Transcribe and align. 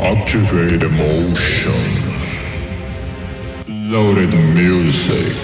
Activate 0.00 0.84
emotions. 0.84 1.74
Loaded 3.66 4.32
music. 4.54 5.34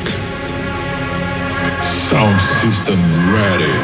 Sound 1.83 2.41
system 2.41 3.01
ready. 3.35 3.75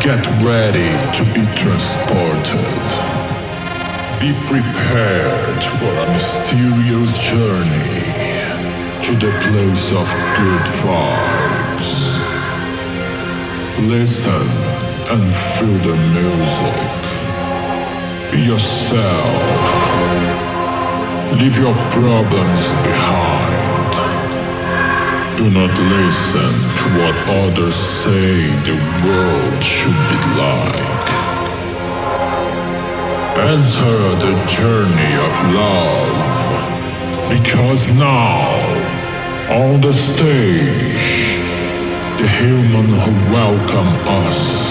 Get 0.00 0.26
ready 0.42 0.90
to 1.16 1.24
be 1.34 1.46
transported. 1.54 2.82
Be 4.18 4.34
prepared 4.50 5.62
for 5.62 5.92
a 5.92 6.12
mysterious 6.12 7.16
journey 7.16 8.02
to 9.06 9.14
the 9.14 9.30
place 9.46 9.92
of 9.92 10.08
good 10.36 10.66
vibes. 10.82 12.18
Listen 13.88 14.46
and 15.10 15.32
feel 15.32 15.78
the 15.78 15.96
music. 16.12 16.99
Yourself. 18.32 19.80
Leave 21.38 21.56
your 21.58 21.74
problems 21.90 22.72
behind. 22.84 23.90
Do 25.36 25.50
not 25.50 25.76
listen 25.78 26.52
to 26.78 26.84
what 27.00 27.16
others 27.28 27.74
say 27.74 28.46
the 28.68 28.76
world 29.04 29.62
should 29.62 30.00
be 30.10 30.18
like. 30.38 31.10
Enter 33.36 33.98
the 34.24 34.34
journey 34.46 35.14
of 35.26 35.32
love. 35.54 36.40
Because 37.30 37.88
now, 37.94 38.46
on 39.50 39.80
the 39.80 39.92
stage, 39.92 41.40
the 42.18 42.28
human 42.28 42.88
who 42.88 43.12
welcome 43.34 43.92
us, 44.26 44.69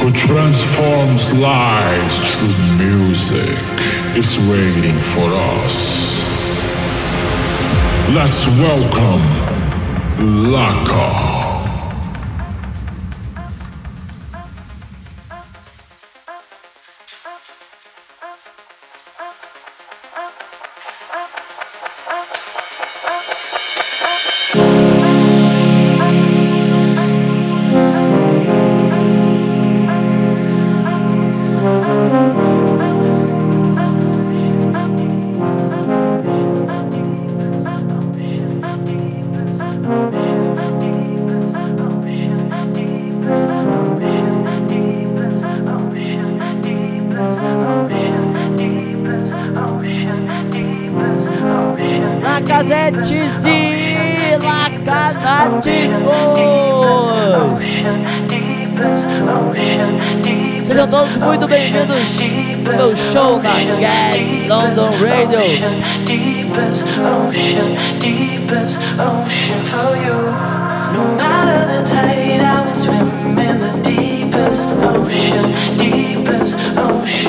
who 0.00 0.12
transforms 0.12 1.32
lives 1.34 2.18
through 2.30 2.76
music, 2.76 3.58
is 4.16 4.38
waiting 4.48 4.98
for 4.98 5.28
us. 5.56 6.18
Let's 8.14 8.46
welcome 8.46 9.26
Laka. 10.52 11.27
Lacanáticos. 54.88 55.68
Sejam 60.66 60.88
todos 60.88 61.16
muito 61.16 61.46
bem-vindos 61.46 61.92
ao 62.80 62.96
show 63.12 63.42
na 63.42 63.50
Quest 63.78 64.48
London 64.48 64.90
Radio. 65.02 65.40
No 70.94 71.04
matter 71.16 71.66
the 71.66 71.82
tide, 71.84 72.40
I 72.40 72.64
will 72.64 72.74
swim 72.74 73.38
in 73.38 73.60
the 73.60 73.72
deepest 73.82 74.72
ocean, 74.82 75.52
deepest 75.76 76.58
ocean 76.78 77.27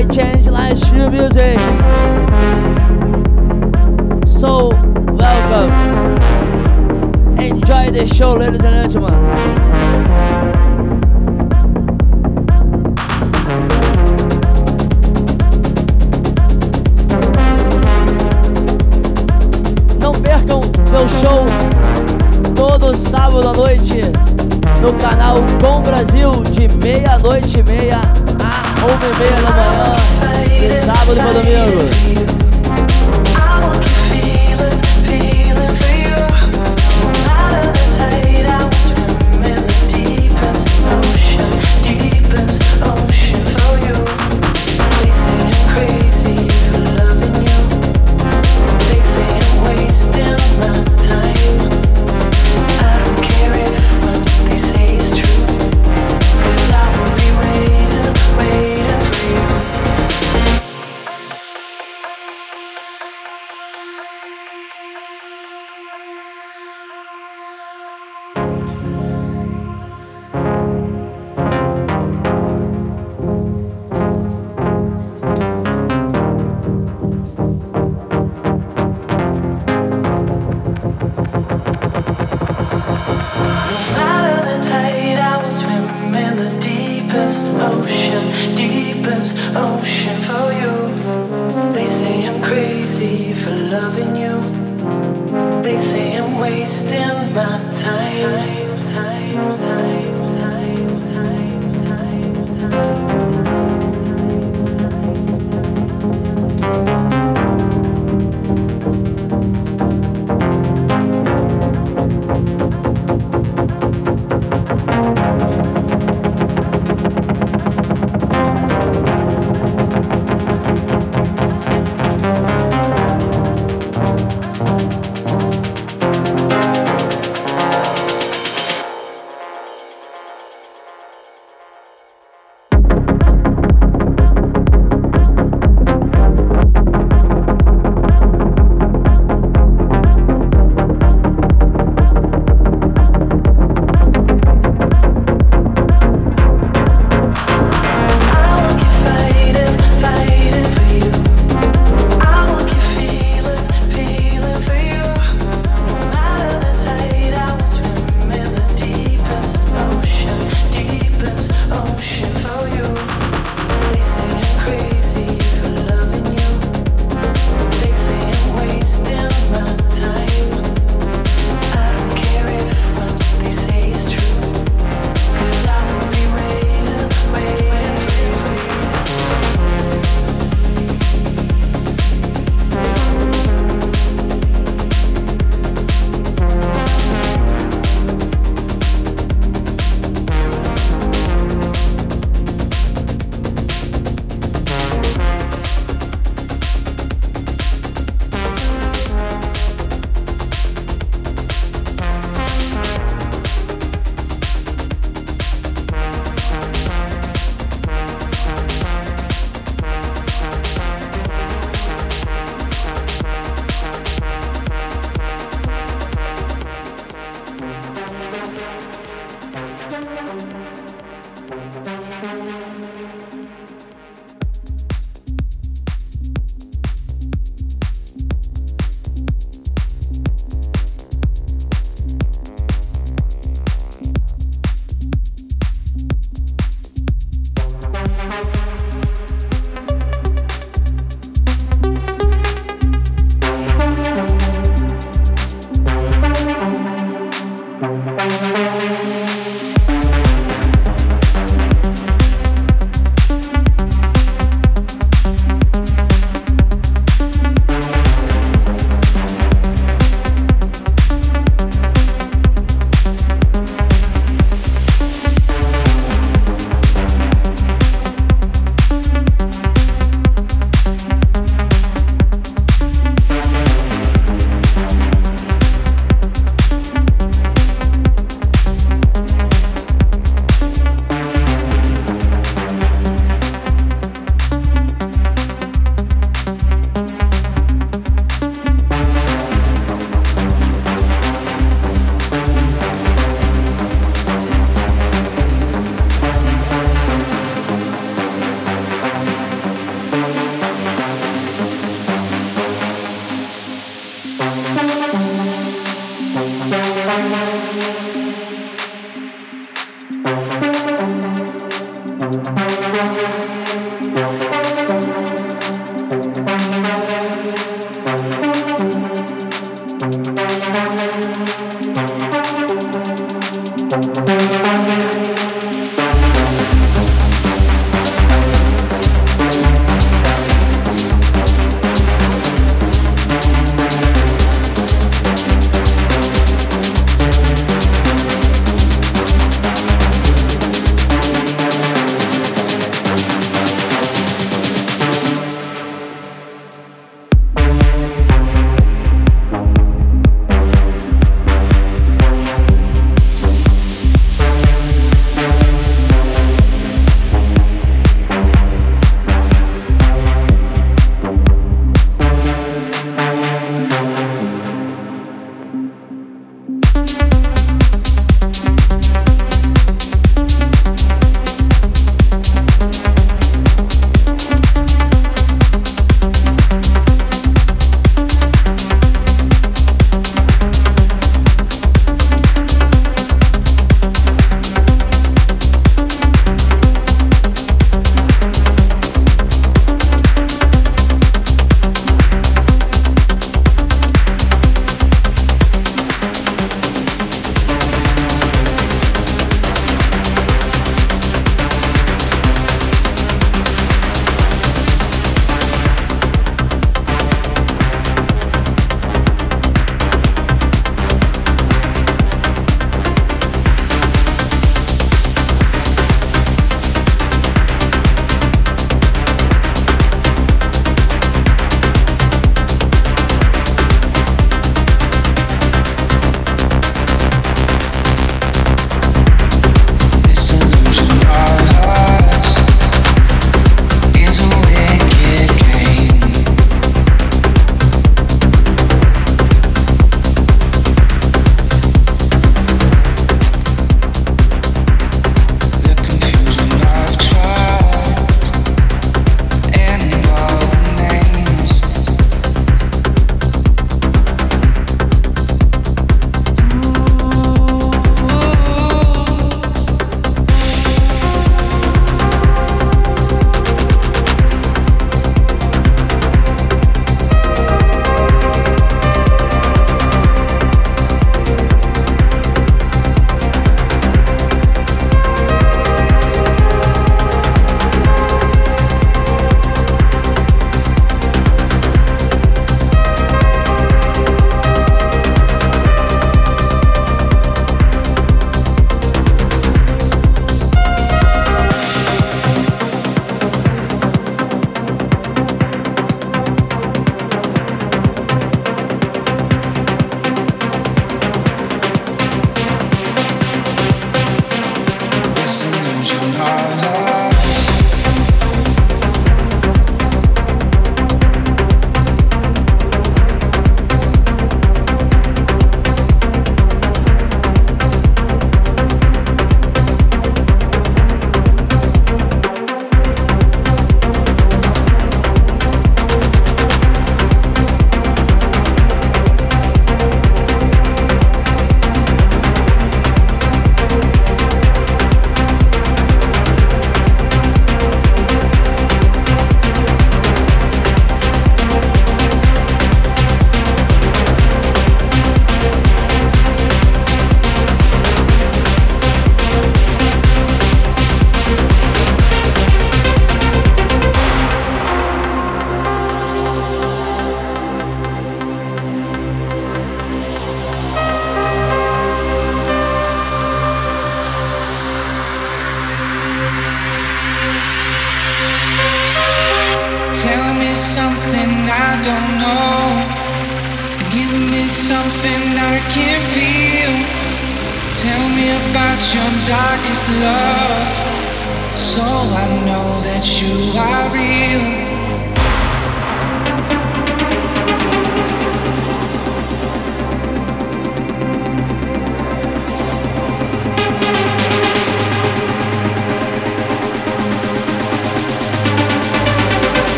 I 0.00 0.04
change 0.04 0.48
live 0.48 0.78
stream 0.78 1.10
music. 1.10 1.58
So, 4.26 4.70
welcome. 5.12 5.70
Enjoy 7.38 7.90
the 7.90 8.10
show, 8.10 8.32
ladies 8.32 8.64
and 8.64 8.90
gentlemen. 8.90 9.12
Não 20.00 20.12
percam 20.12 20.62
meu 20.90 21.06
show 21.08 21.44
todo 22.56 22.96
sábado 22.96 23.48
à 23.48 23.52
noite 23.52 24.00
no 24.80 24.94
canal 24.94 25.34
Com 25.60 25.82
Brasil 25.82 26.30
de 26.52 26.74
meia-noite 26.78 27.58
e 27.58 27.62
meia 27.64 28.29
ou 28.82 28.96
bebê 28.98 29.30
né, 29.30 29.40
na 29.42 29.50
manhã, 29.50 30.68
de 30.68 30.76
sábado 30.78 31.14
né, 31.14 31.22
para 31.22 31.32
domingo. 31.32 32.29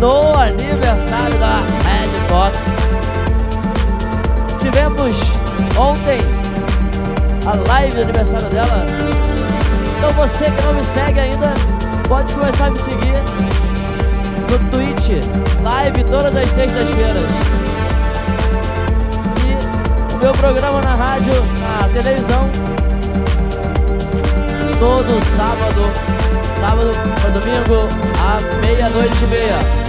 No 0.00 0.34
aniversário 0.38 1.38
da 1.38 1.56
Red 1.84 2.28
Box. 2.28 2.58
Tivemos 4.60 5.16
ontem 5.76 6.20
a 7.46 7.68
live 7.68 7.94
do 7.94 8.02
aniversário 8.02 8.48
dela. 8.48 8.86
Então 9.98 10.12
você 10.12 10.50
que 10.50 10.62
não 10.64 10.74
me 10.74 10.84
segue 10.84 11.20
ainda, 11.20 11.54
pode 12.08 12.32
começar 12.34 12.66
a 12.66 12.70
me 12.70 12.78
seguir 12.78 13.14
no 14.50 14.70
Twitch, 14.70 15.24
live 15.62 16.04
todas 16.04 16.36
as 16.36 16.46
sextas-feiras. 16.48 17.22
E 19.40 20.14
o 20.14 20.18
meu 20.18 20.32
programa 20.32 20.80
na 20.82 20.94
rádio, 20.94 21.32
na 21.60 21.88
televisão, 21.88 22.50
todo 24.78 25.22
sábado, 25.24 25.90
sábado 26.60 26.90
para 27.20 27.30
domingo, 27.30 27.88
à 28.20 28.64
meia-noite 28.66 29.24
e 29.24 29.26
meia. 29.26 29.83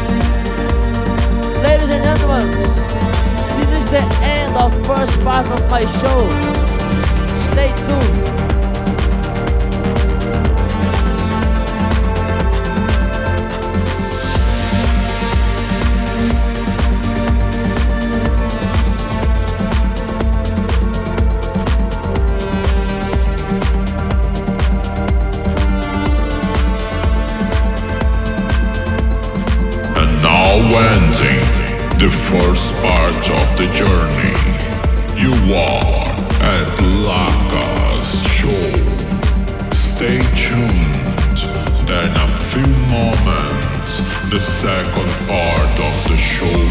Ladies 1.66 1.89
and 1.89 2.03
gentlemen, 2.03 2.51
this 2.51 3.86
is 3.86 3.89
the 3.89 4.03
end 4.22 4.55
of 4.55 4.72
first 4.86 5.20
part 5.22 5.47
of 5.47 5.68
my 5.68 5.82
show. 5.82 6.30
Stay 7.39 7.74
tuned. 7.88 8.44
The 32.06 32.12
first 32.12 32.72
part 32.84 33.30
of 33.32 33.58
the 33.58 33.66
journey. 33.74 34.38
You 35.20 35.34
are 35.56 36.06
at 36.39 36.70
Laka's 37.03 38.22
show. 38.38 38.66
Stay 39.74 40.20
tuned. 40.36 41.39
Then 41.88 42.12
a 42.16 42.30
few 42.51 42.72
moments, 42.93 43.93
the 44.30 44.39
second 44.39 45.12
part 45.28 45.80
of 45.88 46.08
the 46.08 46.18
show. 46.18 46.66